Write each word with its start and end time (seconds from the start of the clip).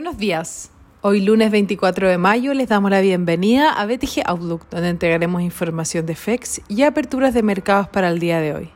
Buenos 0.00 0.16
días. 0.16 0.70
Hoy 1.02 1.20
lunes 1.20 1.50
24 1.50 2.08
de 2.08 2.16
mayo 2.16 2.54
les 2.54 2.70
damos 2.70 2.90
la 2.90 3.02
bienvenida 3.02 3.70
a 3.70 3.84
BTG 3.84 4.22
Outlook, 4.24 4.66
donde 4.70 4.88
entregaremos 4.88 5.42
información 5.42 6.06
de 6.06 6.14
FEX 6.14 6.62
y 6.68 6.84
aperturas 6.84 7.34
de 7.34 7.42
mercados 7.42 7.86
para 7.86 8.08
el 8.08 8.18
día 8.18 8.40
de 8.40 8.54
hoy. 8.54 8.70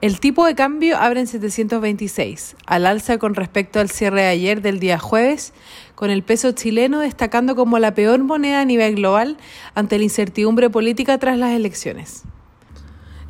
El 0.00 0.18
tipo 0.18 0.46
de 0.46 0.54
cambio 0.54 0.96
abre 0.96 1.20
en 1.20 1.26
726, 1.26 2.56
al 2.64 2.86
alza 2.86 3.18
con 3.18 3.34
respecto 3.34 3.80
al 3.80 3.90
cierre 3.90 4.22
de 4.22 4.28
ayer 4.28 4.62
del 4.62 4.80
día 4.80 4.98
jueves, 4.98 5.52
con 5.94 6.08
el 6.08 6.22
peso 6.22 6.52
chileno 6.52 7.00
destacando 7.00 7.54
como 7.54 7.78
la 7.78 7.92
peor 7.92 8.24
moneda 8.24 8.62
a 8.62 8.64
nivel 8.64 8.94
global 8.94 9.36
ante 9.74 9.98
la 9.98 10.04
incertidumbre 10.04 10.70
política 10.70 11.18
tras 11.18 11.36
las 11.36 11.50
elecciones. 11.50 12.24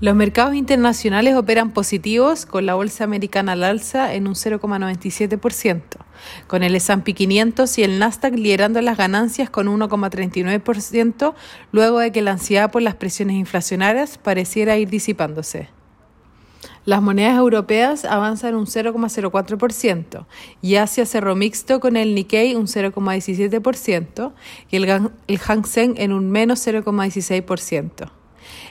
Los 0.01 0.17
mercados 0.17 0.55
internacionales 0.55 1.35
operan 1.37 1.73
positivos 1.73 2.47
con 2.47 2.65
la 2.65 2.75
bolsa 2.75 3.05
americana 3.05 3.53
al 3.53 3.63
alza 3.63 4.15
en 4.15 4.27
un 4.27 4.35
0,97%, 4.35 5.83
con 6.47 6.63
el 6.63 6.75
S&P 6.75 7.13
500 7.13 7.77
y 7.77 7.83
el 7.83 7.99
Nasdaq 7.99 8.33
liderando 8.35 8.81
las 8.81 8.97
ganancias 8.97 9.51
con 9.51 9.67
1,39% 9.67 11.35
luego 11.73 11.99
de 11.99 12.13
que 12.13 12.23
la 12.23 12.31
ansiedad 12.31 12.71
por 12.71 12.81
las 12.81 12.95
presiones 12.95 13.37
inflacionarias 13.37 14.17
pareciera 14.17 14.79
ir 14.79 14.89
disipándose. 14.89 15.69
Las 16.87 17.03
monedas 17.03 17.37
europeas 17.37 18.07
avanzan 18.07 18.55
un 18.55 18.65
0,04% 18.65 20.25
y 20.63 20.77
Asia 20.77 21.05
cerró 21.05 21.37
mixto 21.37 21.79
con 21.79 21.99
el 21.99 22.15
Nikkei 22.15 22.55
un 22.55 22.69
0,17% 22.69 24.33
y 24.71 24.77
el, 24.77 25.11
el 25.27 25.39
Hang 25.39 25.67
Seng 25.67 25.93
en 25.99 26.15
un 26.15 26.31
menos 26.31 26.67
0,16%. 26.67 28.20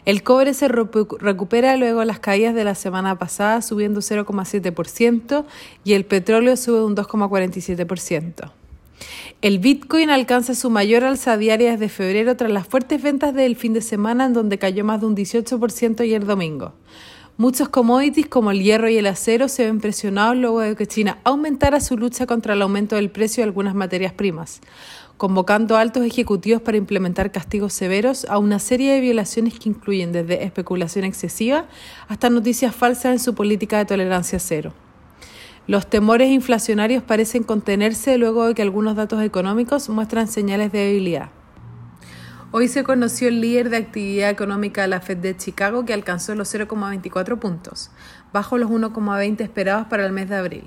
El 0.06 0.24
cobre 0.24 0.54
se 0.54 0.68
recupera 0.68 1.76
luego 1.78 2.04
las 2.04 2.20
caídas 2.20 2.56
de 2.56 2.64
la 2.64 2.76
semana 2.76 3.18
pasada, 3.18 3.62
subiendo 3.62 4.02
0,7%, 4.02 5.46
y 5.84 5.94
el 5.94 6.06
petróleo 6.06 6.58
sube 6.58 6.84
un 6.84 6.96
2,47%. 6.96 8.52
El 9.42 9.60
Bitcoin 9.60 10.10
alcanza 10.10 10.54
su 10.54 10.70
mayor 10.70 11.06
alza 11.06 11.38
diaria 11.38 11.72
desde 11.72 11.88
febrero 11.88 12.36
tras 12.36 12.52
las 12.52 12.68
fuertes 12.68 13.02
ventas 13.02 13.34
del 13.34 13.56
fin 13.56 13.74
de 13.74 13.82
semana, 13.82 14.26
en 14.26 14.34
donde 14.34 14.58
cayó 14.58 14.84
más 14.84 15.00
de 15.00 15.08
un 15.08 15.16
18% 15.16 16.02
ayer 16.02 16.26
domingo. 16.26 16.74
Muchos 17.40 17.70
commodities 17.70 18.28
como 18.28 18.52
el 18.52 18.62
hierro 18.62 18.90
y 18.90 18.98
el 18.98 19.08
acero 19.08 19.48
se 19.48 19.64
ven 19.64 19.80
presionados 19.80 20.36
luego 20.36 20.60
de 20.60 20.76
que 20.76 20.86
China 20.86 21.20
aumentara 21.24 21.80
su 21.80 21.96
lucha 21.96 22.26
contra 22.26 22.54
el 22.54 22.62
aumento 22.62 22.98
del 22.98 23.10
precio 23.10 23.42
de 23.42 23.48
algunas 23.48 23.74
materias 23.76 24.12
primas 24.12 24.60
convocando 25.16 25.78
a 25.78 25.80
altos 25.80 26.04
ejecutivos 26.04 26.62
para 26.62 26.76
implementar 26.76 27.32
castigos 27.32 27.72
severos 27.72 28.26
a 28.26 28.40
una 28.40 28.60
serie 28.60 28.92
de 28.92 29.00
violaciones 29.00 29.58
que 29.58 29.70
incluyen 29.70 30.12
desde 30.12 30.44
especulación 30.44 31.06
excesiva 31.06 31.68
hasta 32.10 32.30
noticias 32.30 32.76
falsas 32.76 33.14
en 33.14 33.20
su 33.20 33.34
política 33.36 33.78
de 33.78 33.86
tolerancia 33.86 34.38
cero. 34.40 34.74
Los 35.66 35.90
temores 35.90 36.30
inflacionarios 36.32 37.04
parecen 37.04 37.44
contenerse 37.44 38.18
luego 38.18 38.48
de 38.48 38.54
que 38.54 38.64
algunos 38.64 38.98
datos 38.98 39.24
económicos 39.24 39.88
muestran 39.88 40.28
señales 40.28 40.74
de 40.74 40.80
debilidad. 40.80 41.30
Hoy 42.52 42.68
se 42.68 42.84
conoció 42.84 43.28
el 43.28 43.42
líder 43.42 43.70
de 43.70 43.78
actividad 43.78 44.32
económica 44.32 44.82
de 44.82 44.88
la 44.88 45.02
Fed 45.02 45.18
de 45.18 45.38
Chicago 45.38 45.86
que 45.86 45.94
alcanzó 45.94 46.34
los 46.34 46.52
0,24 46.52 47.38
puntos, 47.38 47.92
bajo 48.34 48.58
los 48.58 48.72
1,20 48.72 49.42
esperados 49.42 49.86
para 49.86 50.04
el 50.04 50.14
mes 50.14 50.30
de 50.30 50.38
abril. 50.38 50.64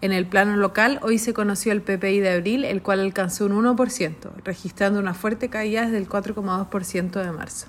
En 0.00 0.12
el 0.12 0.26
plano 0.26 0.56
local, 0.56 0.98
hoy 1.02 1.18
se 1.18 1.34
conoció 1.34 1.72
el 1.72 1.82
PPI 1.82 2.20
de 2.20 2.30
abril, 2.30 2.64
el 2.64 2.80
cual 2.80 3.00
alcanzó 3.00 3.44
un 3.44 3.52
1%, 3.52 4.30
registrando 4.44 4.98
una 4.98 5.12
fuerte 5.12 5.50
caída 5.50 5.82
desde 5.82 5.98
el 5.98 6.08
4,2% 6.08 7.22
de 7.22 7.32
marzo. 7.32 7.66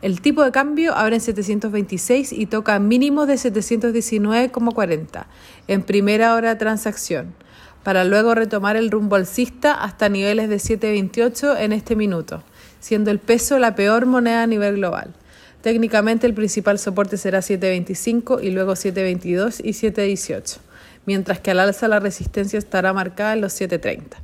El 0.00 0.20
tipo 0.20 0.44
de 0.44 0.52
cambio 0.52 0.94
abre 0.94 1.16
en 1.16 1.20
726 1.20 2.32
y 2.32 2.46
toca 2.46 2.78
mínimos 2.78 3.26
de 3.26 3.34
719,40 3.34 5.26
en 5.66 5.82
primera 5.82 6.34
hora 6.36 6.50
de 6.50 6.56
transacción, 6.56 7.34
para 7.82 8.04
luego 8.04 8.34
retomar 8.34 8.76
el 8.76 8.92
rumbo 8.92 9.16
alcista 9.16 9.74
hasta 9.74 10.08
niveles 10.08 10.48
de 10.48 10.60
728 10.60 11.56
en 11.56 11.72
este 11.72 11.96
minuto, 11.96 12.44
siendo 12.80 13.10
el 13.10 13.18
peso 13.18 13.58
la 13.58 13.74
peor 13.74 14.06
moneda 14.06 14.42
a 14.42 14.46
nivel 14.46 14.76
global. 14.76 15.14
Técnicamente 15.62 16.26
el 16.26 16.34
principal 16.34 16.78
soporte 16.78 17.16
será 17.16 17.42
725 17.42 18.40
y 18.40 18.50
luego 18.50 18.74
722 18.74 19.60
y 19.60 19.74
718 19.74 20.70
mientras 21.06 21.40
que 21.40 21.50
al 21.50 21.60
alza 21.60 21.88
la 21.88 22.00
resistencia 22.00 22.58
estará 22.58 22.92
marcada 22.92 23.32
en 23.32 23.40
los 23.40 23.60
7.30. 23.60 24.16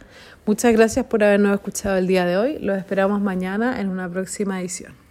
Muchas 0.44 0.72
gracias 0.72 1.06
por 1.06 1.24
habernos 1.24 1.54
escuchado 1.54 1.96
el 1.96 2.06
día 2.06 2.24
de 2.24 2.36
hoy. 2.36 2.58
Los 2.60 2.78
esperamos 2.78 3.20
mañana 3.20 3.80
en 3.80 3.88
una 3.88 4.08
próxima 4.08 4.60
edición. 4.60 5.05